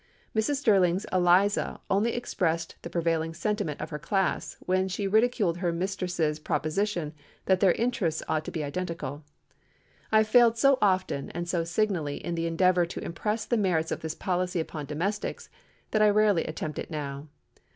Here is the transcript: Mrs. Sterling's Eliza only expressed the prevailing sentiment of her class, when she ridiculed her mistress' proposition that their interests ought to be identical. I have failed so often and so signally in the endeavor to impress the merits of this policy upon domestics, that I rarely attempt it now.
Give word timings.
Mrs. 0.35 0.55
Sterling's 0.55 1.05
Eliza 1.13 1.79
only 1.87 2.15
expressed 2.15 2.75
the 2.81 2.89
prevailing 2.89 3.35
sentiment 3.35 3.79
of 3.79 3.91
her 3.91 3.99
class, 3.99 4.57
when 4.61 4.87
she 4.87 5.05
ridiculed 5.07 5.57
her 5.57 5.71
mistress' 5.71 6.39
proposition 6.39 7.13
that 7.45 7.59
their 7.59 7.73
interests 7.73 8.23
ought 8.27 8.43
to 8.45 8.51
be 8.51 8.63
identical. 8.63 9.23
I 10.11 10.17
have 10.17 10.27
failed 10.27 10.57
so 10.57 10.79
often 10.81 11.29
and 11.33 11.47
so 11.47 11.63
signally 11.63 12.15
in 12.17 12.33
the 12.33 12.47
endeavor 12.47 12.87
to 12.87 13.03
impress 13.05 13.45
the 13.45 13.57
merits 13.57 13.91
of 13.91 13.99
this 13.99 14.15
policy 14.15 14.59
upon 14.59 14.87
domestics, 14.87 15.51
that 15.91 16.01
I 16.01 16.09
rarely 16.09 16.45
attempt 16.45 16.79
it 16.79 16.89
now. 16.89 17.27